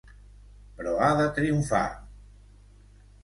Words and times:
Però 0.77 0.93
ha 0.99 1.09
de 1.19 1.27
triomfar! 1.37 1.83